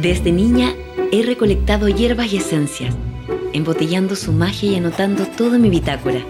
[0.00, 0.74] Desde niña
[1.10, 2.94] he recolectado hierbas y esencias,
[3.52, 6.20] embotellando su magia y anotando todo mi bitácora.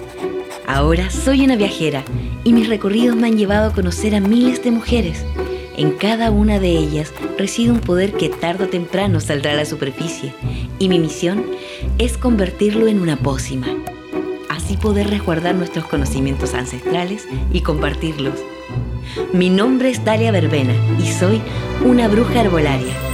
[0.66, 2.02] Ahora soy una viajera
[2.44, 5.22] y mis recorridos me han llevado a conocer a miles de mujeres.
[5.76, 9.66] En cada una de ellas reside un poder que tarde o temprano saldrá a la
[9.66, 10.32] superficie
[10.78, 11.44] y mi misión
[11.98, 13.66] es convertirlo en una pócima.
[14.48, 18.38] Así poder resguardar nuestros conocimientos ancestrales y compartirlos.
[19.34, 21.42] Mi nombre es Dalia Verbena y soy
[21.84, 23.07] una bruja herbolaria.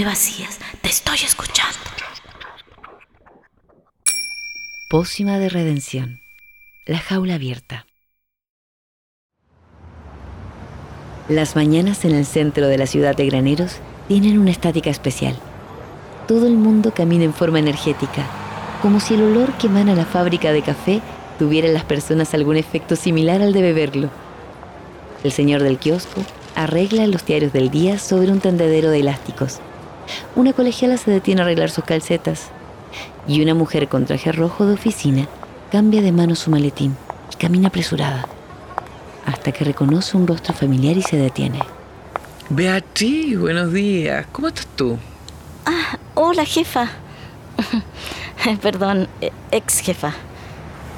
[0.00, 1.76] Te vacías, te estoy escuchando.
[4.88, 6.20] Pócima de redención.
[6.86, 7.84] La jaula abierta.
[11.28, 13.76] Las mañanas en el centro de la ciudad de Graneros
[14.08, 15.36] tienen una estática especial.
[16.26, 18.24] Todo el mundo camina en forma energética,
[18.80, 21.02] como si el olor que emana la fábrica de café
[21.38, 24.08] tuviera en las personas algún efecto similar al de beberlo.
[25.24, 26.22] El señor del kiosco
[26.54, 29.60] arregla los diarios del día sobre un tendedero de elásticos.
[30.36, 32.48] Una colegiala se detiene a arreglar sus calcetas
[33.26, 35.28] y una mujer con traje rojo de oficina
[35.70, 36.96] cambia de mano su maletín
[37.32, 38.26] y camina apresurada
[39.26, 41.60] hasta que reconoce un rostro familiar y se detiene.
[42.48, 44.26] Beatriz, buenos días.
[44.32, 44.98] ¿Cómo estás tú?
[45.66, 46.88] Ah, hola jefa.
[48.62, 50.12] Perdón, eh, ex jefa.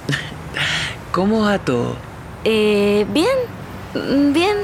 [1.12, 1.96] ¿Cómo va todo?
[2.44, 3.36] Eh, bien,
[3.94, 4.56] mm, bien,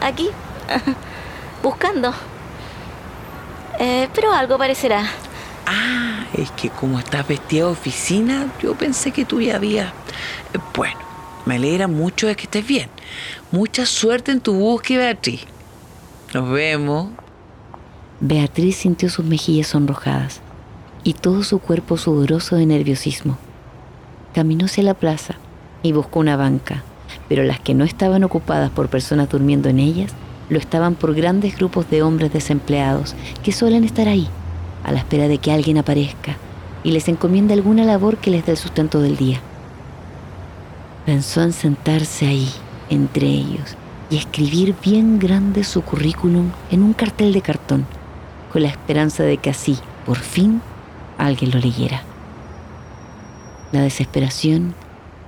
[0.00, 0.28] aquí,
[1.62, 2.12] buscando.
[3.78, 5.04] Eh, pero algo parecerá.
[5.66, 9.88] Ah, es que como estás vestida de oficina, yo pensé que tú ya habías...
[10.54, 10.98] Eh, Bueno,
[11.44, 12.88] me alegra mucho de que estés bien.
[13.50, 15.42] Mucha suerte en tu búsqueda, Beatriz.
[16.34, 17.08] Nos vemos.
[18.20, 20.40] Beatriz sintió sus mejillas sonrojadas
[21.04, 23.38] y todo su cuerpo sudoroso de nerviosismo.
[24.34, 25.34] Caminó hacia la plaza
[25.82, 26.82] y buscó una banca,
[27.28, 30.12] pero las que no estaban ocupadas por personas durmiendo en ellas,
[30.48, 34.28] lo estaban por grandes grupos de hombres desempleados que suelen estar ahí,
[34.84, 36.36] a la espera de que alguien aparezca
[36.84, 39.40] y les encomienda alguna labor que les dé el sustento del día.
[41.04, 42.48] Pensó en sentarse ahí,
[42.90, 43.76] entre ellos,
[44.08, 47.86] y escribir bien grande su currículum en un cartel de cartón,
[48.52, 50.60] con la esperanza de que así, por fin,
[51.18, 52.02] alguien lo leyera.
[53.72, 54.74] La desesperación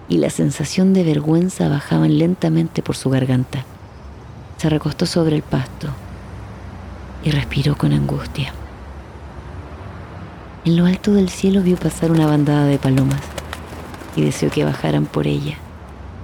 [0.08, 3.64] y la sensación de vergüenza bajaban lentamente por su garganta.
[4.58, 5.88] Se recostó sobre el pasto
[7.24, 8.52] y respiró con angustia.
[10.64, 13.22] En lo alto del cielo vio pasar una bandada de palomas
[14.16, 15.56] y deseó que bajaran por ella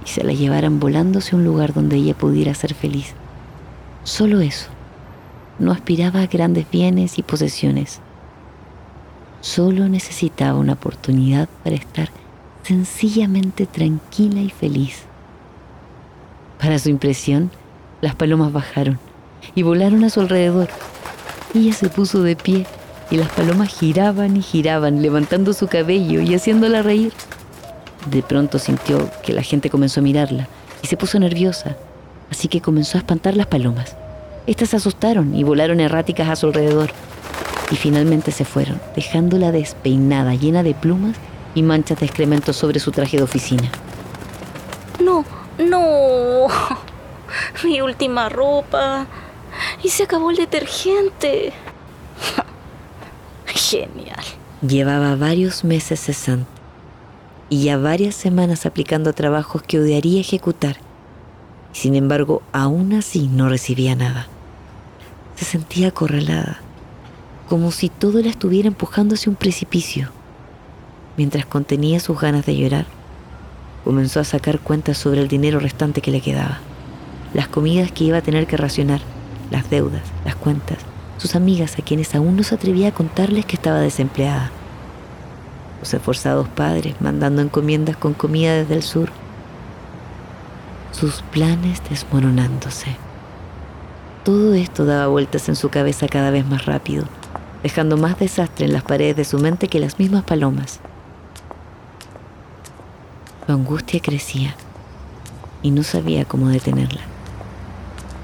[0.05, 3.13] y se la llevaran volando hacia un lugar donde ella pudiera ser feliz.
[4.03, 4.67] Solo eso.
[5.57, 8.01] No aspiraba a grandes bienes y posesiones.
[9.39, 12.09] Solo necesitaba una oportunidad para estar
[12.63, 15.03] sencillamente tranquila y feliz.
[16.59, 17.49] Para su impresión,
[18.01, 18.99] las palomas bajaron
[19.53, 20.69] y volaron a su alrededor.
[21.53, 22.65] Ella se puso de pie
[23.09, 27.13] y las palomas giraban y giraban, levantando su cabello y haciéndola reír.
[28.09, 30.47] De pronto sintió que la gente comenzó a mirarla
[30.83, 31.75] y se puso nerviosa,
[32.29, 33.95] así que comenzó a espantar las palomas.
[34.47, 36.91] Estas se asustaron y volaron erráticas a su alrededor
[37.71, 41.15] y finalmente se fueron, dejándola despeinada, llena de plumas
[41.55, 43.71] y manchas de excremento sobre su traje de oficina.
[45.03, 45.25] No,
[45.57, 46.47] no.
[47.63, 49.07] Mi última ropa.
[49.83, 51.53] Y se acabó el detergente.
[53.45, 54.23] Genial.
[54.61, 56.55] Llevaba varios meses cesante
[57.49, 60.77] y ya varias semanas aplicando trabajos que odiaría ejecutar.
[61.73, 64.27] Sin embargo, aún así no recibía nada.
[65.35, 66.59] Se sentía acorralada,
[67.49, 70.09] como si todo la estuviera empujando hacia un precipicio.
[71.17, 72.85] Mientras contenía sus ganas de llorar,
[73.83, 76.59] comenzó a sacar cuentas sobre el dinero restante que le quedaba,
[77.35, 79.01] las comidas que iba a tener que racionar,
[79.51, 80.77] las deudas, las cuentas,
[81.17, 84.51] sus amigas a quienes aún no se atrevía a contarles que estaba desempleada,
[85.81, 89.09] los esforzados padres mandando encomiendas con comida desde el sur,
[90.93, 92.95] sus planes desmoronándose.
[94.23, 97.03] Todo esto daba vueltas en su cabeza cada vez más rápido,
[97.63, 100.79] dejando más desastre en las paredes de su mente que las mismas palomas.
[103.45, 104.55] Su angustia crecía
[105.61, 107.14] y no sabía cómo detenerla.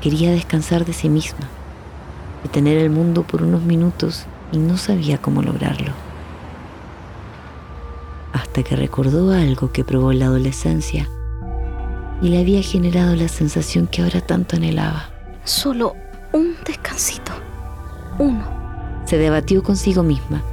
[0.01, 1.47] Quería descansar de sí misma,
[2.43, 5.93] detener el mundo por unos minutos y no sabía cómo lograrlo.
[8.33, 11.07] hasta que recordó algo que probó en la adolescencia
[12.21, 15.09] y le había generado la sensación que ahora tanto anhelaba.
[15.43, 15.95] Solo
[16.33, 17.31] un descansito.
[18.19, 18.45] Uno.
[19.05, 20.43] Se debatió consigo misma,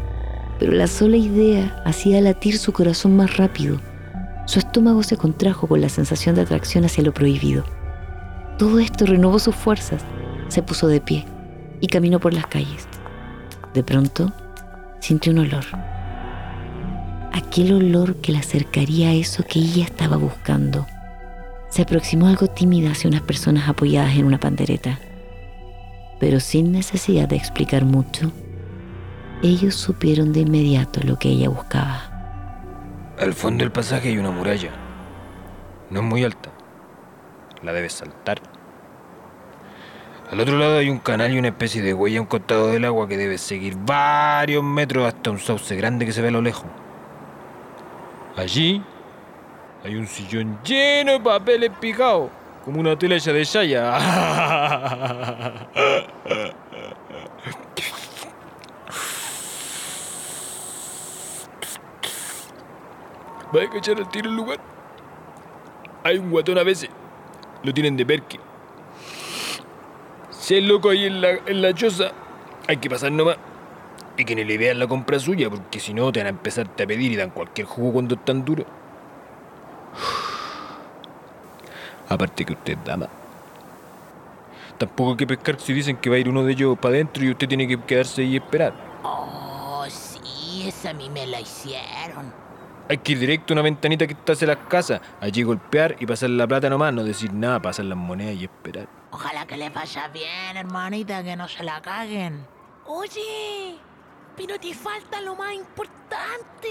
[0.58, 3.80] pero la sola idea hacía latir su corazón más rápido.
[4.46, 7.64] Su estómago se contrajo con la sensación de atracción hacia lo prohibido.
[8.58, 10.02] Todo esto renovó sus fuerzas.
[10.48, 11.24] Se puso de pie
[11.80, 12.88] y caminó por las calles.
[13.72, 14.32] De pronto,
[14.98, 15.64] sintió un olor.
[17.32, 20.86] Aquel olor que la acercaría a eso que ella estaba buscando.
[21.68, 24.98] Se aproximó algo tímida hacia unas personas apoyadas en una pandereta.
[26.18, 28.32] Pero sin necesidad de explicar mucho,
[29.40, 33.14] ellos supieron de inmediato lo que ella buscaba.
[33.20, 34.70] Al fondo del pasaje hay una muralla.
[35.90, 36.57] No es muy alta.
[37.62, 38.40] La debes saltar.
[40.30, 42.84] Al otro lado hay un canal y una especie de huella a un costado del
[42.84, 46.42] agua que debes seguir varios metros hasta un sauce grande que se ve a lo
[46.42, 46.66] lejos.
[48.36, 48.82] Allí
[49.84, 52.30] hay un sillón lleno de papeles picados,
[52.64, 53.98] como una tela de shaya.
[63.56, 64.58] ¿Va a cachar al tiro el lugar?
[66.04, 66.90] Hay un guatón a veces.
[67.62, 68.40] Lo tienen de perque.
[70.30, 72.12] Si hay loco ahí en la, en la choza,
[72.66, 73.36] hay que pasar nomás.
[74.16, 76.82] Y que ni le vean la compra suya, porque si no te van a empezarte
[76.82, 78.66] a pedir y dan cualquier jugo cuando están duros.
[82.08, 83.08] Aparte que usted es dama.
[84.78, 87.24] Tampoco hay que pescar si dicen que va a ir uno de ellos para adentro
[87.24, 88.72] y usted tiene que quedarse ahí y esperar.
[89.02, 92.32] Oh, sí, esa a mí me la hicieron.
[92.90, 96.06] Hay que ir directo a una ventanita que está hacia las casas, allí golpear y
[96.06, 98.88] pasar la plata nomás, no decir nada, pasar las monedas y esperar.
[99.10, 102.46] Ojalá que le vaya bien, hermanita, que no se la caguen.
[102.86, 103.76] Oye,
[104.34, 106.68] pero te falta lo más importante.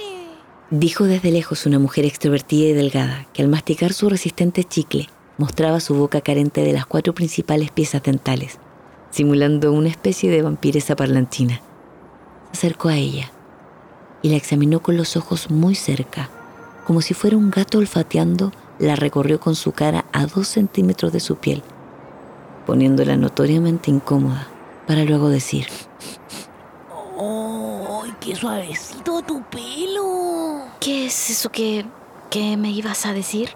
[0.72, 5.80] Dijo desde lejos una mujer extrovertida y delgada que al masticar su resistente chicle mostraba
[5.80, 8.58] su boca carente de las cuatro principales piezas dentales,
[9.12, 11.62] simulando una especie de vampiresa parlanchina.
[12.54, 13.32] Se acercó a ella
[14.22, 16.30] y la examinó con los ojos muy cerca,
[16.86, 21.20] como si fuera un gato olfateando, la recorrió con su cara a dos centímetros de
[21.20, 21.64] su piel,
[22.66, 24.48] poniéndola notoriamente incómoda,
[24.86, 25.68] para luego decir,
[27.18, 30.62] ¡Oh, qué suavecito tu pelo!
[30.80, 31.86] ¿Qué es eso que,
[32.30, 33.50] que me ibas a decir?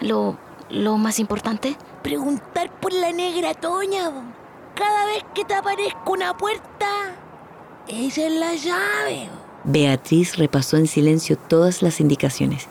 [0.00, 0.38] ¿Lo,
[0.70, 1.76] lo más importante?
[2.02, 4.10] Preguntar por la negra Toña.
[4.74, 7.14] Cada vez que te aparezca una puerta,
[7.86, 9.28] esa es la llave.
[9.64, 12.66] Beatriz repasó en silencio todas las indicaciones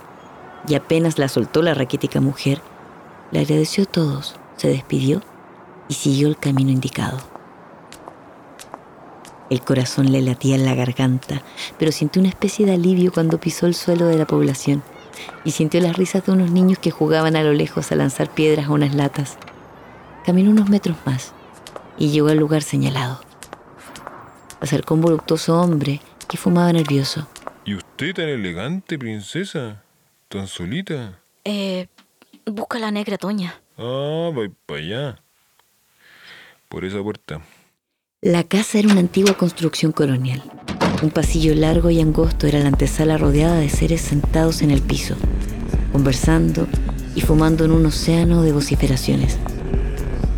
[0.67, 2.61] y apenas la soltó la raquítica mujer,
[3.31, 5.21] le agradeció a todos, se despidió
[5.87, 7.19] y siguió el camino indicado.
[9.49, 11.41] El corazón le latía en la garganta,
[11.79, 14.83] pero sintió una especie de alivio cuando pisó el suelo de la población
[15.45, 18.67] y sintió las risas de unos niños que jugaban a lo lejos a lanzar piedras
[18.67, 19.37] a unas latas.
[20.25, 21.31] Caminó unos metros más
[21.97, 23.21] y llegó al lugar señalado.
[24.59, 26.01] Acercó un voluptuoso hombre
[26.31, 27.27] que fumaba nervioso.
[27.65, 29.83] ¿Y usted tan elegante, princesa?
[30.29, 31.19] ¿Tan solita?
[31.43, 31.87] Eh,
[32.45, 33.59] busca la negra Toña.
[33.77, 35.23] Ah, voy para allá.
[36.69, 37.41] Por esa puerta.
[38.21, 40.41] La casa era una antigua construcción colonial.
[41.03, 45.17] Un pasillo largo y angosto era la antesala rodeada de seres sentados en el piso,
[45.91, 46.65] conversando
[47.13, 49.37] y fumando en un océano de vociferaciones.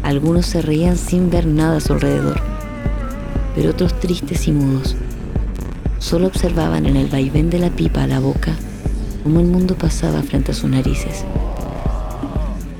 [0.02, 2.42] Algunos se reían sin ver nada a su alrededor,
[3.54, 4.96] pero otros tristes y mudos.
[6.04, 8.58] Solo observaban en el vaivén de la pipa a la boca
[9.24, 11.24] cómo el mundo pasaba frente a sus narices.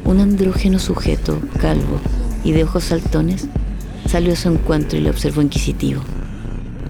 [0.04, 2.02] Un andrógeno sujeto, calvo
[2.44, 3.48] y de ojos saltones,
[4.10, 6.02] salió a su encuentro y le observó inquisitivo.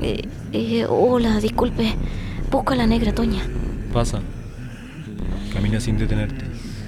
[0.01, 1.93] Eh, eh, hola, disculpe.
[2.49, 3.43] Busca la negra Toña.
[3.93, 4.19] Pasa.
[5.53, 6.45] Camina sin detenerte.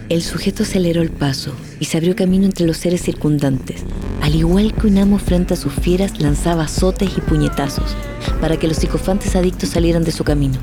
[0.10, 3.84] El sujeto aceleró el paso y se abrió camino entre los seres circundantes.
[4.26, 7.96] Al igual que un amo frente a sus fieras, lanzaba azotes y puñetazos
[8.42, 10.56] para que los psicofantes adictos salieran de su camino.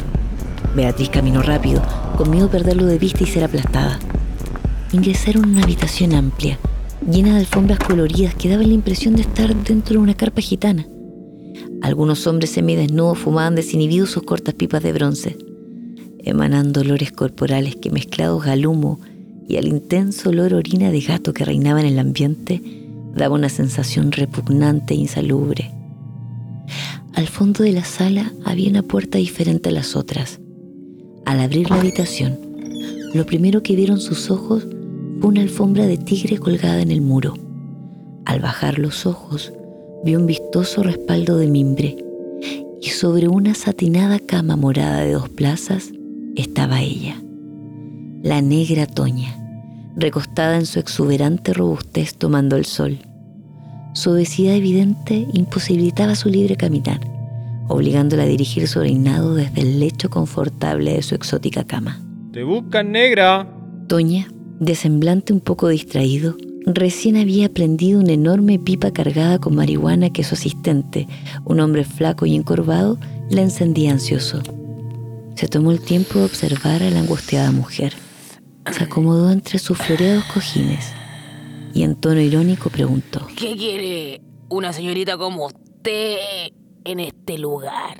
[0.75, 1.81] Beatriz caminó rápido,
[2.16, 4.00] con miedo a perderlo de vista y ser aplastada.
[4.90, 6.59] Ingresaron en una habitación amplia,
[7.09, 10.85] llena de alfombras coloridas que daban la impresión de estar dentro de una carpa gitana.
[11.83, 15.38] Algunos hombres semidesnudos fumaban desinhibidos sus cortas pipas de bronce,
[16.19, 18.99] emanando olores corporales que mezclados al humo
[19.47, 22.81] y al intenso olor a orina de gato que reinaba en el ambiente,
[23.14, 25.71] daba una sensación repugnante e insalubre.
[27.14, 30.40] Al fondo de la sala había una puerta diferente a las otras.
[31.26, 32.38] Al abrir la habitación,
[33.14, 34.66] lo primero que vieron sus ojos
[35.21, 37.35] fue una alfombra de tigre colgada en el muro.
[38.25, 39.52] Al bajar los ojos,
[40.04, 41.97] vio un vistoso respaldo de mimbre
[42.81, 45.92] y sobre una satinada cama morada de dos plazas,
[46.35, 47.23] estaba ella,
[48.23, 49.41] la negra Toña,
[49.96, 52.99] recostada en su exuberante robustez tomando el sol.
[53.94, 57.00] Su obesidad evidente imposibilitaba su libre caminar,
[57.68, 62.00] obligándola a dirigir su reinado desde el lecho confortable de su exótica cama.
[62.32, 63.46] ¡Te buscan, negra!
[63.88, 64.28] Toña,
[64.61, 70.25] de semblante un poco distraído, recién había prendido una enorme pipa cargada con marihuana que
[70.25, 71.08] su asistente,
[71.44, 74.42] un hombre flaco y encorvado, la encendía ansioso.
[75.34, 77.94] Se tomó el tiempo de observar a la angustiada mujer.
[78.71, 80.92] Se acomodó entre sus floreados cojines
[81.75, 83.26] y en tono irónico preguntó.
[83.37, 86.16] ¿Qué quiere una señorita como usted
[86.85, 87.99] en este lugar?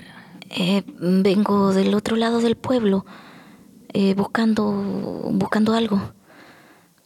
[0.51, 3.05] Eh, vengo del otro lado del pueblo,
[3.93, 4.71] eh, buscando,
[5.33, 6.01] buscando algo.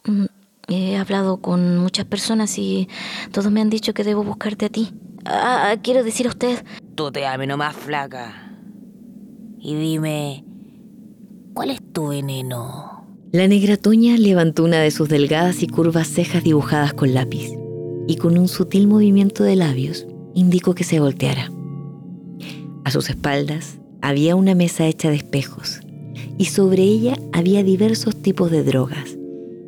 [0.05, 0.25] Mm,
[0.69, 2.89] He hablado con muchas personas y
[3.31, 4.91] todos me han dicho que debo buscarte a ti.
[5.23, 6.65] Ah, ah, quiero decir a usted.
[6.93, 8.51] Tú te ame nomás flaca.
[9.59, 10.43] Y dime,
[11.53, 12.96] ¿cuál es tu veneno?
[13.33, 17.49] La negra Toña levantó una de sus delgadas y curvas cejas dibujadas con lápiz
[18.07, 21.51] y con un sutil movimiento de labios indicó que se volteara.
[22.85, 25.81] A sus espaldas había una mesa hecha de espejos
[26.37, 29.17] y sobre ella había diversos tipos de drogas,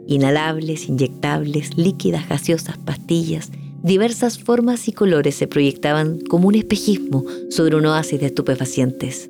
[0.07, 3.51] inhalables, inyectables, líquidas, gaseosas, pastillas,
[3.83, 9.29] diversas formas y colores se proyectaban como un espejismo sobre un oasis de estupefacientes.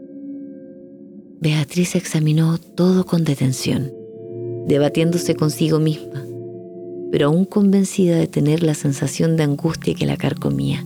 [1.41, 3.91] Beatriz examinó todo con detención,
[4.68, 6.25] debatiéndose consigo misma,
[7.12, 10.86] pero aún convencida de tener la sensación de angustia que la carcomía,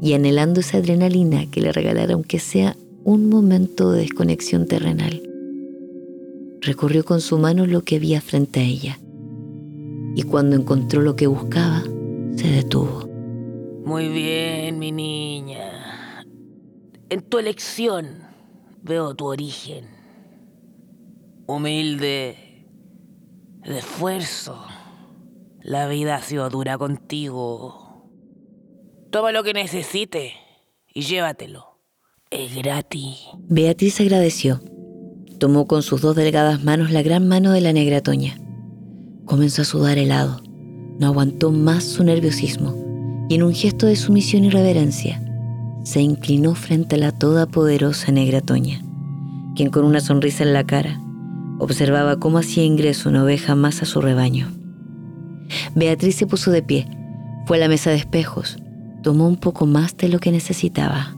[0.00, 5.22] y anhelando esa adrenalina que le regalara aunque sea un momento de desconexión terrenal.
[6.60, 8.98] Recorrió con su mano lo que había frente a ella,
[10.16, 11.82] y cuando encontró lo que buscaba,
[12.36, 13.08] se detuvo.
[13.84, 16.24] Muy bien, mi niña.
[17.10, 18.06] En tu elección
[18.82, 19.84] veo tu origen.
[21.46, 22.43] Humilde,
[23.64, 24.64] de esfuerzo.
[25.62, 28.10] La vida ha sido dura contigo.
[29.10, 30.34] Toma lo que necesite
[30.92, 31.78] y llévatelo.
[32.30, 33.20] Es gratis.
[33.48, 34.60] Beatriz agradeció.
[35.38, 38.36] Tomó con sus dos delgadas manos la gran mano de la negra Toña.
[39.24, 40.40] Comenzó a sudar helado.
[40.98, 45.20] No aguantó más su nerviosismo y en un gesto de sumisión y reverencia
[45.82, 48.80] se inclinó frente a la todopoderosa negra Toña,
[49.56, 51.03] quien con una sonrisa en la cara
[51.58, 54.48] observaba cómo hacía ingreso una oveja más a su rebaño.
[55.74, 56.88] Beatriz se puso de pie,
[57.46, 58.58] fue a la mesa de espejos,
[59.02, 61.14] tomó un poco más de lo que necesitaba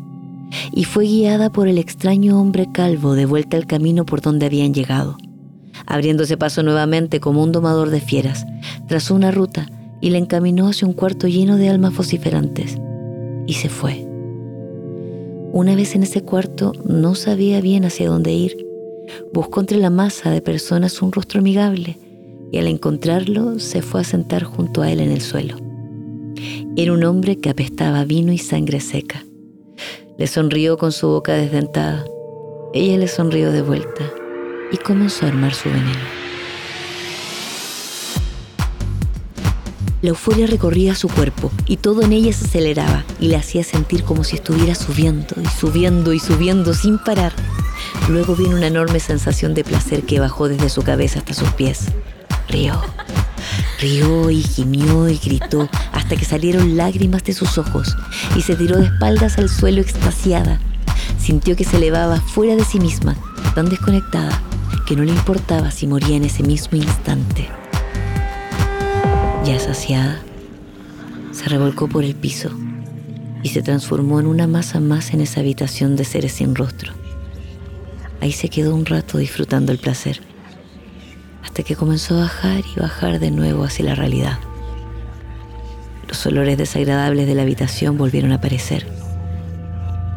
[0.73, 4.75] y fue guiada por el extraño hombre calvo de vuelta al camino por donde habían
[4.75, 5.17] llegado.
[5.87, 8.47] Abriéndose paso nuevamente como un domador de fieras,
[8.89, 9.67] trazó una ruta
[10.01, 12.79] y la encaminó hacia un cuarto lleno de almas vociferantes.
[13.47, 14.07] Y se fue.
[15.53, 18.66] Una vez en ese cuarto no sabía bien hacia dónde ir.
[19.33, 21.99] Buscó entre la masa de personas un rostro amigable
[22.53, 25.57] y al encontrarlo se fue a sentar junto a él en el suelo.
[26.77, 29.25] Era un hombre que apestaba vino y sangre seca.
[30.19, 32.05] Le sonrió con su boca desdentada.
[32.73, 34.05] Ella le sonrió de vuelta
[34.73, 36.27] y comenzó a armar su veneno.
[40.03, 44.05] La euforia recorría su cuerpo y todo en ella se aceleraba y le hacía sentir
[44.05, 47.33] como si estuviera subiendo y subiendo y subiendo sin parar.
[48.09, 51.87] Luego vino una enorme sensación de placer que bajó desde su cabeza hasta sus pies.
[52.49, 52.81] Rió.
[53.81, 57.97] Rió y gimió y gritó hasta que salieron lágrimas de sus ojos
[58.37, 60.61] y se tiró de espaldas al suelo extasiada.
[61.19, 63.17] Sintió que se elevaba fuera de sí misma,
[63.55, 64.41] tan desconectada
[64.87, 67.49] que no le importaba si moría en ese mismo instante.
[69.45, 70.21] Ya saciada,
[71.33, 72.51] se revolcó por el piso
[73.43, 76.93] y se transformó en una masa más en esa habitación de seres sin rostro.
[78.21, 80.21] Ahí se quedó un rato disfrutando el placer,
[81.43, 84.39] hasta que comenzó a bajar y bajar de nuevo hacia la realidad.
[86.09, 88.87] Los olores desagradables de la habitación volvieron a aparecer.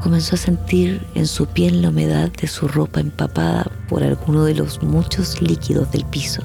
[0.01, 4.55] Comenzó a sentir en su piel la humedad de su ropa empapada por alguno de
[4.55, 6.43] los muchos líquidos del piso.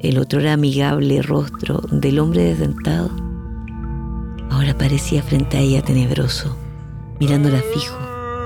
[0.00, 3.10] El otro era amigable rostro del hombre desdentado.
[4.50, 6.56] Ahora parecía frente a ella tenebroso,
[7.20, 7.98] mirándola fijo,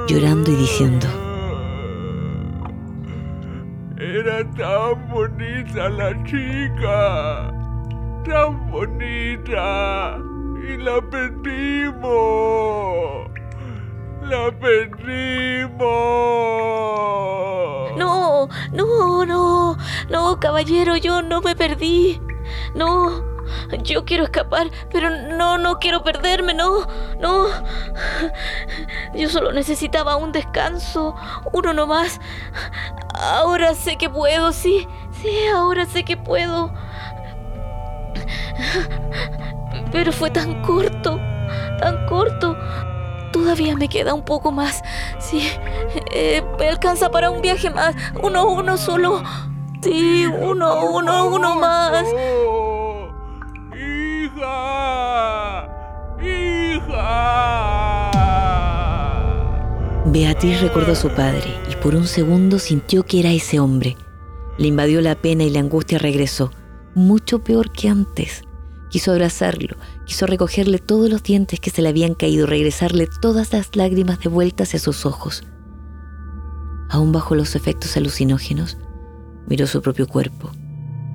[0.08, 1.06] llorando y diciendo,
[4.24, 7.52] Era tan bonita la chica,
[8.24, 10.16] tan bonita,
[10.66, 12.08] y la perdimos.
[14.22, 15.82] ¡La perdimos!
[17.98, 19.76] No, no, no,
[20.08, 22.18] no, caballero, yo no me perdí.
[22.74, 23.22] No,
[23.82, 26.86] Yo quiero escapar, pero no, no quiero perderme, no,
[27.20, 27.48] no.
[29.14, 31.14] Yo solo necesitaba un descanso,
[31.52, 32.20] uno nomás.
[33.24, 34.86] Ahora sé que puedo, sí,
[35.22, 36.70] sí, ahora sé que puedo.
[39.90, 41.18] Pero fue tan corto,
[41.80, 42.54] tan corto.
[43.32, 44.82] Todavía me queda un poco más.
[45.18, 45.48] Sí,
[46.12, 47.96] eh, me alcanza para un viaje más.
[48.22, 49.22] Uno, uno solo.
[49.80, 52.04] Sí, uno, uno, uno más.
[53.74, 55.66] ¡Hija!
[56.20, 57.83] ¡Hija!
[60.14, 63.96] Beatriz recordó a su padre y por un segundo sintió que era ese hombre.
[64.58, 66.52] Le invadió la pena y la angustia regresó,
[66.94, 68.42] mucho peor que antes.
[68.90, 73.74] Quiso abrazarlo, quiso recogerle todos los dientes que se le habían caído, regresarle todas las
[73.74, 75.42] lágrimas de vuelta hacia sus ojos.
[76.90, 78.78] Aún bajo los efectos alucinógenos,
[79.48, 80.52] miró su propio cuerpo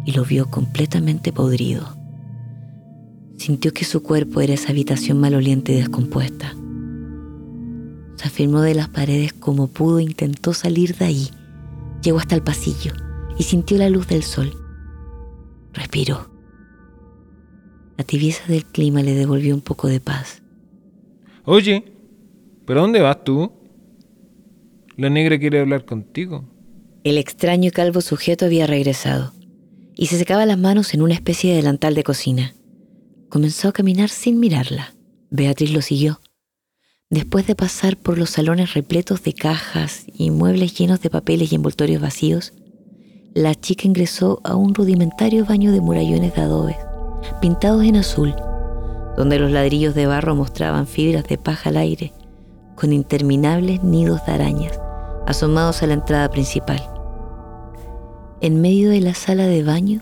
[0.03, 1.95] y lo vio completamente podrido.
[3.37, 6.53] Sintió que su cuerpo era esa habitación maloliente y descompuesta.
[8.19, 11.29] Se afirmó de las paredes como pudo e intentó salir de ahí.
[12.03, 12.91] Llegó hasta el pasillo
[13.37, 14.51] y sintió la luz del sol.
[15.71, 16.29] Respiró.
[17.97, 20.41] La tibieza del clima le devolvió un poco de paz.
[21.45, 21.93] Oye,
[22.65, 23.53] ¿pero dónde vas tú?
[24.97, 26.43] La negra quiere hablar contigo.
[27.05, 29.31] El extraño y calvo sujeto había regresado
[29.95, 32.53] y se secaba las manos en una especie de delantal de cocina.
[33.29, 34.93] Comenzó a caminar sin mirarla.
[35.29, 36.19] Beatriz lo siguió.
[37.11, 41.55] Después de pasar por los salones repletos de cajas y muebles llenos de papeles y
[41.55, 42.53] envoltorios vacíos,
[43.33, 46.77] la chica ingresó a un rudimentario baño de murallones de adobe
[47.41, 48.35] pintados en azul,
[49.17, 52.13] donde los ladrillos de barro mostraban fibras de paja al aire,
[52.75, 54.79] con interminables nidos de arañas
[55.25, 56.79] asomados a la entrada principal.
[58.39, 60.01] En medio de la sala de baño,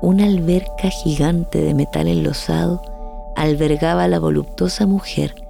[0.00, 2.80] una alberca gigante de metal enlosado
[3.36, 5.43] albergaba a la voluptuosa mujer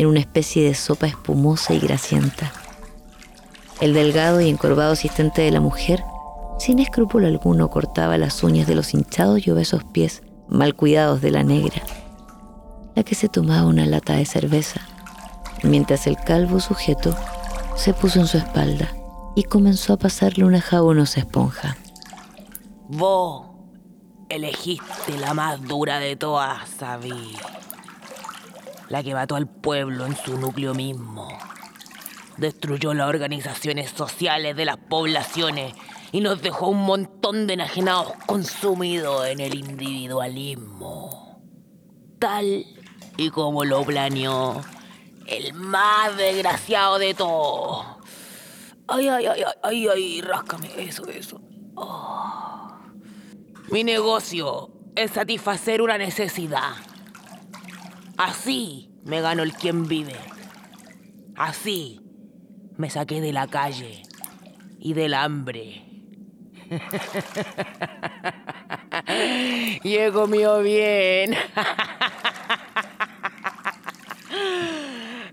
[0.00, 2.50] en una especie de sopa espumosa y grasienta.
[3.82, 6.02] El delgado y encorvado asistente de la mujer,
[6.58, 11.30] sin escrúpulo alguno, cortaba las uñas de los hinchados y obesos pies mal cuidados de
[11.30, 11.82] la negra,
[12.94, 14.80] la que se tomaba una lata de cerveza,
[15.64, 17.14] mientras el calvo sujeto
[17.76, 18.88] se puso en su espalda
[19.36, 21.76] y comenzó a pasarle una jabonosa esponja.
[22.88, 23.48] Vos
[24.30, 27.36] elegiste la más dura de todas, Sabi.
[28.90, 31.28] La que mató al pueblo en su núcleo mismo.
[32.36, 35.72] Destruyó las organizaciones sociales de las poblaciones
[36.12, 41.40] y nos dejó un montón de enajenados consumidos en el individualismo.
[42.18, 42.66] Tal
[43.16, 44.60] y como lo planeó
[45.26, 47.86] el más desgraciado de todos.
[48.88, 51.40] Ay, ay, ay, ay, ay, ráscame, eso, eso.
[51.76, 52.76] Oh.
[53.70, 56.72] Mi negocio es satisfacer una necesidad.
[58.22, 60.14] Así me gano el quien vive.
[61.36, 62.02] Así
[62.76, 64.02] me saqué de la calle
[64.78, 65.82] y del hambre.
[69.82, 71.34] y he comido bien.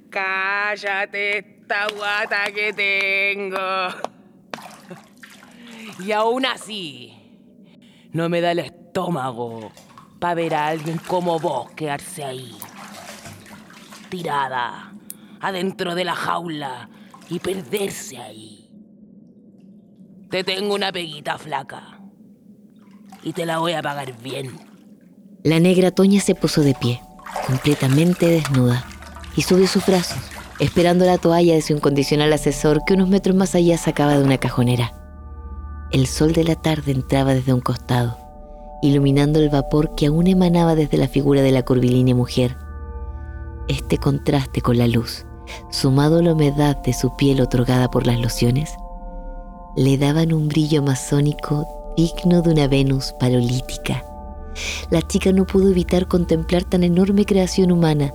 [0.10, 3.89] Cállate esta guata que tengo.
[6.06, 7.13] Y aún así,
[8.13, 9.73] no me da el estómago
[10.19, 12.58] para ver a alguien como vos quedarse ahí.
[14.10, 14.93] Tirada,
[15.41, 16.89] adentro de la jaula
[17.30, 18.70] y perderse ahí.
[20.30, 22.00] Te tengo una peguita flaca.
[23.24, 24.52] Y te la voy a pagar bien.
[25.43, 27.02] La negra Toña se puso de pie,
[27.46, 28.86] completamente desnuda,
[29.36, 30.20] y subió sus brazos,
[30.60, 34.38] esperando la toalla de su incondicional asesor que unos metros más allá sacaba de una
[34.38, 34.93] cajonera.
[35.91, 38.17] El sol de la tarde entraba desde un costado,
[38.82, 42.58] iluminando el vapor que aún emanaba desde la figura de la curvilínea mujer.
[43.67, 45.25] Este contraste con la luz,
[45.71, 48.75] sumado a la humedad de su piel otorgada por las lociones,
[49.75, 54.06] le daban un brillo masónico digno de una Venus parolítica.
[54.89, 58.13] La chica no pudo evitar contemplar tan enorme creación humana,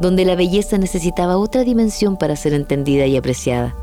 [0.00, 3.74] donde la belleza necesitaba otra dimensión para ser entendida y apreciada.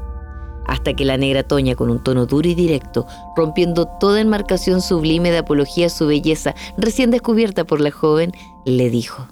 [0.68, 5.32] Hasta que la negra Toña, con un tono duro y directo, rompiendo toda enmarcación sublime
[5.32, 8.34] de apología a su belleza, recién descubierta por la joven,
[8.66, 9.28] le dijo: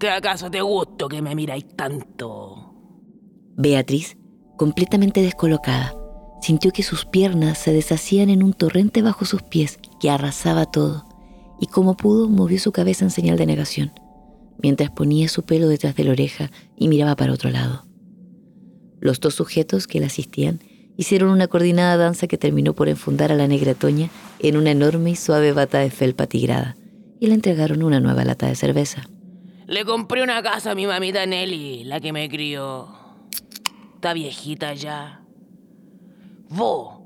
[0.00, 2.74] ¿Qué acaso te gusto que me miráis tanto?
[3.56, 4.16] Beatriz,
[4.56, 5.94] completamente descolocada,
[6.40, 11.04] Sintió que sus piernas se deshacían en un torrente bajo sus pies que arrasaba todo,
[11.60, 13.92] y como pudo movió su cabeza en señal de negación,
[14.62, 17.84] mientras ponía su pelo detrás de la oreja y miraba para otro lado.
[19.00, 20.60] Los dos sujetos que la asistían
[20.96, 25.10] hicieron una coordinada danza que terminó por enfundar a la negra Toña en una enorme
[25.10, 26.76] y suave bata de felpa tigrada
[27.18, 29.02] y le entregaron una nueva lata de cerveza.
[29.70, 32.88] Le compré una casa a mi mamita Nelly, la que me crió.
[33.94, 35.20] Está viejita ya.
[36.48, 36.98] Vos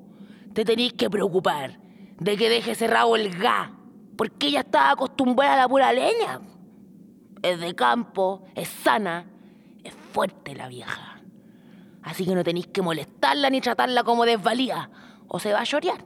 [0.54, 1.78] te tenéis que preocupar
[2.18, 3.68] de que deje cerrado el gas,
[4.16, 6.40] porque ella estaba acostumbrada a la pura leña.
[7.42, 9.26] Es de campo, es sana,
[9.84, 11.20] es fuerte la vieja.
[12.02, 14.88] Así que no tenéis que molestarla ni tratarla como desvalía,
[15.28, 16.02] o se va a llorear.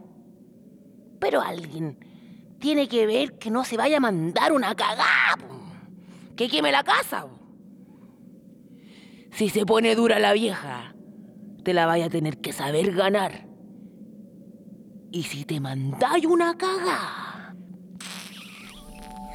[1.20, 2.04] Pero alguien
[2.58, 5.36] tiene que ver que no se vaya a mandar una cagada.
[6.38, 7.26] Que queme la casa.
[9.32, 10.94] Si se pone dura la vieja,
[11.64, 13.48] te la vaya a tener que saber ganar.
[15.10, 17.56] Y si te mandáis una cagada,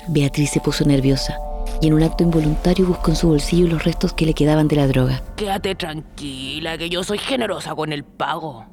[0.08, 1.38] Beatriz se puso nerviosa
[1.82, 4.78] y en un acto involuntario buscó en su bolsillo los restos que le quedaban de
[4.78, 5.24] la droga.
[5.36, 8.66] quédate tranquila, que yo soy generosa con el pago.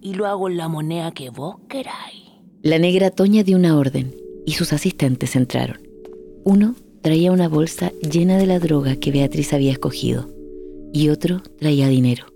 [0.00, 2.32] Y lo hago en la moneda que vos queráis.
[2.62, 5.80] La negra Toña dio una orden y sus asistentes entraron.
[6.44, 10.28] Uno traía una bolsa llena de la droga que Beatriz había escogido
[10.92, 12.26] y otro traía dinero.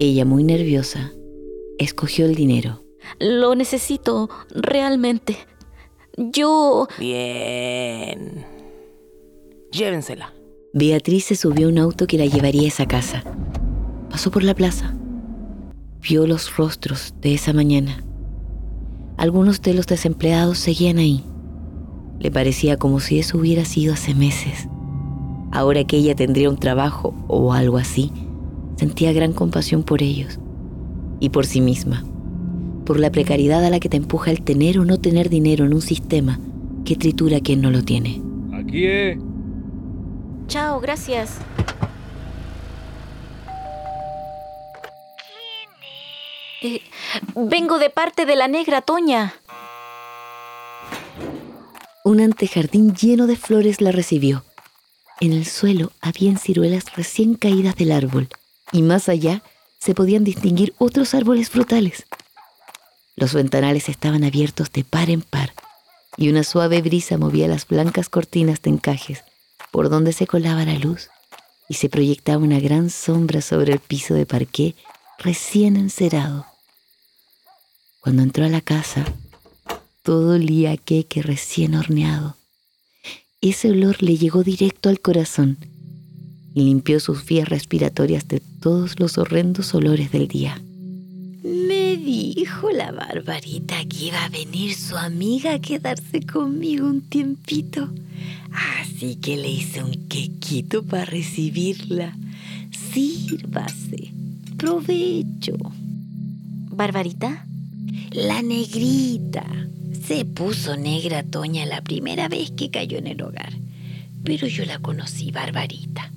[0.00, 1.12] Ella, muy nerviosa,
[1.78, 2.84] escogió el dinero.
[3.18, 5.36] Lo necesito realmente.
[6.16, 6.86] Yo...
[6.98, 8.46] Bien.
[9.72, 10.34] Llévensela.
[10.72, 13.24] Beatriz se subió a un auto que la llevaría a esa casa.
[14.10, 14.94] Pasó por la plaza.
[16.00, 18.04] Vio los rostros de esa mañana.
[19.16, 21.24] Algunos de los desempleados seguían ahí.
[22.20, 24.68] Le parecía como si eso hubiera sido hace meses.
[25.52, 28.12] Ahora que ella tendría un trabajo o algo así,
[28.76, 30.38] sentía gran compasión por ellos
[31.20, 32.04] y por sí misma,
[32.84, 35.74] por la precariedad a la que te empuja el tener o no tener dinero en
[35.74, 36.38] un sistema
[36.84, 38.20] que tritura a quien no lo tiene.
[38.52, 39.18] Aquí es.
[40.48, 41.38] Chao, gracias.
[46.62, 46.80] Eh,
[47.36, 49.34] vengo de parte de la negra Toña.
[52.08, 54.42] Un antejardín lleno de flores la recibió.
[55.20, 58.30] En el suelo habían ciruelas recién caídas del árbol
[58.72, 59.42] y más allá
[59.78, 62.06] se podían distinguir otros árboles frutales.
[63.14, 65.52] Los ventanales estaban abiertos de par en par
[66.16, 69.22] y una suave brisa movía las blancas cortinas de encajes
[69.70, 71.10] por donde se colaba la luz
[71.68, 74.74] y se proyectaba una gran sombra sobre el piso de parqué
[75.18, 76.46] recién encerado.
[78.00, 79.04] Cuando entró a la casa,
[80.08, 82.34] todo olía a queque recién horneado.
[83.42, 85.58] Ese olor le llegó directo al corazón
[86.54, 90.62] y limpió sus vías respiratorias de todos los horrendos olores del día.
[91.44, 97.90] Me dijo la barbarita que iba a venir su amiga a quedarse conmigo un tiempito.
[98.80, 102.16] Así que le hice un quequito para recibirla.
[102.94, 104.14] Sírvase.
[104.56, 105.58] Provecho.
[106.70, 107.44] ¿Barbarita?
[108.12, 109.44] La negrita.
[110.08, 113.52] Se puso negra Toña la primera vez que cayó en el hogar.
[114.24, 116.10] Pero yo la conocí, Barbarita.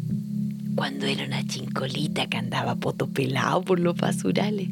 [0.75, 4.69] Cuando era una chincolita que andaba poto pelado por los basurales.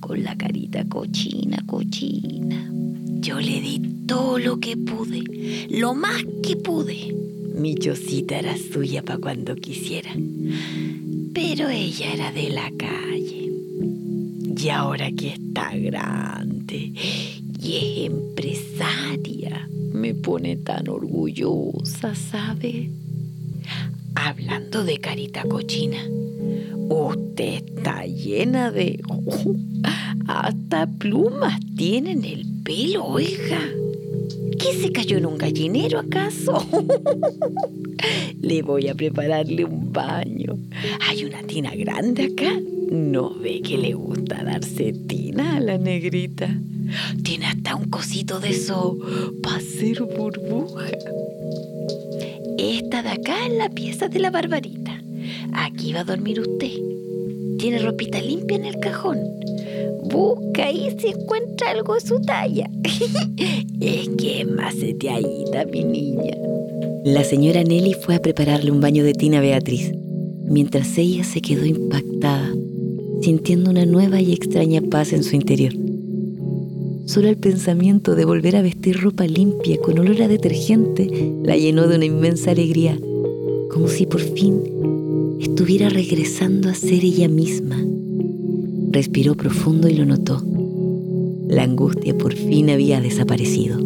[0.00, 2.70] Con la carita cochina, cochina.
[3.20, 5.66] Yo le di todo lo que pude.
[5.68, 7.14] Lo más que pude.
[7.54, 10.10] Mi chocita era suya para cuando quisiera.
[11.34, 13.41] Pero ella era de la calle.
[14.62, 16.92] Y ahora que está grande
[17.60, 22.88] y es empresaria, me pone tan orgullosa, ¿sabe?
[24.14, 25.98] Hablando de carita cochina,
[26.88, 29.02] usted está llena de...
[30.28, 33.60] hasta plumas tiene en el pelo, oiga.
[34.60, 36.64] ¿Qué se cayó en un gallinero acaso?
[38.40, 40.56] Le voy a prepararle un baño.
[41.08, 42.60] Hay una tina grande acá.
[42.92, 46.60] ¿No ve que le gusta darse tina a la negrita?
[47.24, 48.98] Tiene hasta un cosito de eso
[49.42, 50.88] para hacer burbuja.
[52.58, 55.02] Esta de acá es la pieza de la barbarita.
[55.54, 56.72] Aquí va a dormir usted.
[57.58, 59.20] Tiene ropita limpia en el cajón.
[60.04, 62.68] Busca ahí si encuentra algo de su talla.
[63.80, 66.36] es que es más seteadita, mi niña.
[67.06, 69.92] La señora Nelly fue a prepararle un baño de tina a Beatriz,
[70.44, 72.52] mientras ella se quedó impactada,
[73.22, 75.72] sintiendo una nueva y extraña paz en su interior.
[77.06, 81.86] Solo el pensamiento de volver a vestir ropa limpia con olor a detergente la llenó
[81.86, 82.98] de una inmensa alegría,
[83.70, 84.60] como si por fin
[85.40, 87.76] estuviera regresando a ser ella misma.
[88.90, 90.42] Respiró profundo y lo notó.
[91.48, 93.78] La angustia por fin había desaparecido.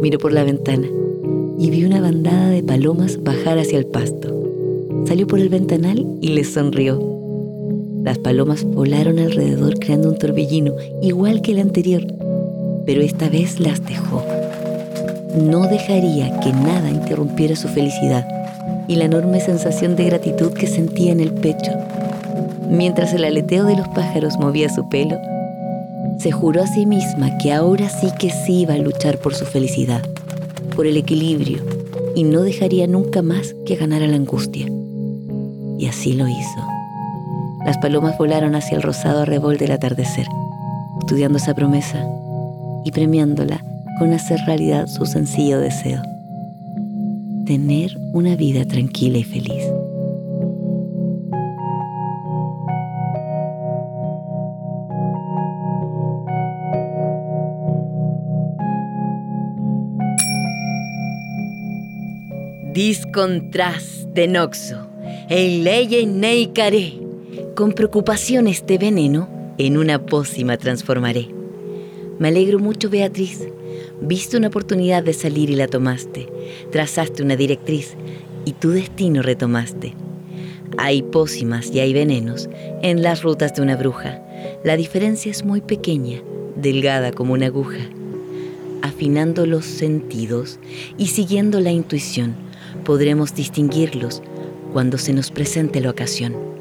[0.00, 0.88] Miró por la ventana
[1.58, 4.34] y vio una bandada de palomas bajar hacia el pasto.
[5.06, 7.17] Salió por el ventanal y les sonrió.
[8.02, 12.06] Las palomas volaron alrededor creando un torbellino igual que el anterior,
[12.86, 14.24] pero esta vez las dejó.
[15.34, 18.26] no dejaría que nada interrumpiera su felicidad
[18.88, 21.72] y la enorme sensación de gratitud que sentía en el pecho.
[22.68, 25.18] Mientras el aleteo de los pájaros movía su pelo,
[26.18, 29.44] se juró a sí misma que ahora sí que sí iba a luchar por su
[29.44, 30.02] felicidad,
[30.74, 31.58] por el equilibrio,
[32.14, 34.66] y no dejaría nunca más que ganara la angustia.
[35.78, 36.77] Y así lo hizo.
[37.64, 40.26] Las palomas volaron hacia el rosado arrebol del atardecer,
[41.00, 42.04] estudiando esa promesa
[42.84, 43.62] y premiándola
[43.98, 46.02] con hacer realidad su sencillo deseo,
[47.46, 49.64] tener una vida tranquila y feliz.
[62.72, 64.86] Discontras de Noxo,
[65.28, 67.07] el ley neicaré,
[67.58, 71.26] con preocupaciones de veneno, en una pócima transformaré.
[72.20, 73.48] Me alegro mucho, Beatriz.
[74.00, 76.28] Viste una oportunidad de salir y la tomaste.
[76.70, 77.96] Trazaste una directriz
[78.44, 79.94] y tu destino retomaste.
[80.76, 82.48] Hay pócimas y hay venenos
[82.82, 84.22] en las rutas de una bruja.
[84.62, 86.22] La diferencia es muy pequeña,
[86.54, 87.90] delgada como una aguja.
[88.82, 90.60] Afinando los sentidos
[90.96, 92.36] y siguiendo la intuición,
[92.84, 94.22] podremos distinguirlos
[94.72, 96.57] cuando se nos presente la ocasión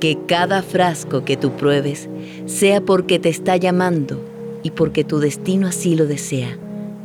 [0.00, 2.08] que cada frasco que tú pruebes
[2.46, 4.24] sea porque te está llamando
[4.62, 6.56] y porque tu destino así lo desea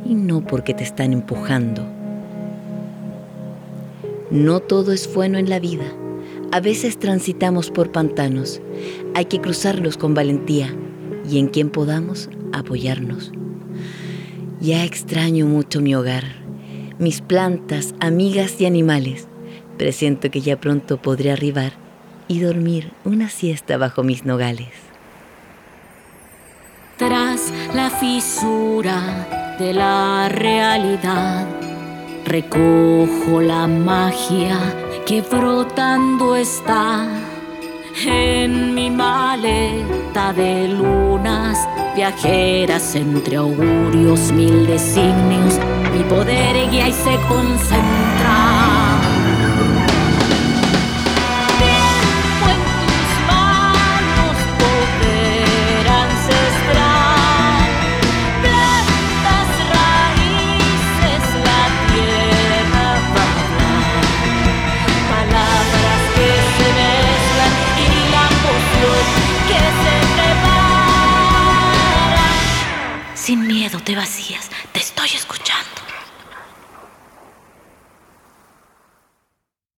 [0.04, 1.84] y no porque te están empujando.
[4.30, 5.84] No todo es bueno en la vida.
[6.52, 8.60] A veces transitamos por pantanos.
[9.14, 10.74] Hay que cruzarlos con valentía
[11.28, 13.32] y en quien podamos apoyarnos.
[14.60, 16.24] Ya extraño mucho mi hogar,
[16.98, 19.26] mis plantas, amigas y animales.
[19.78, 21.83] Presiento que ya pronto podré arribar
[22.28, 24.70] y dormir una siesta bajo mis nogales.
[26.96, 31.46] Tras la fisura de la realidad,
[32.24, 34.58] recojo la magia
[35.04, 37.06] que frotando está
[38.06, 41.58] en mi maleta de lunas
[41.94, 45.58] viajeras entre augurios, mil designios,
[45.92, 48.23] mi poder guía y se concentra.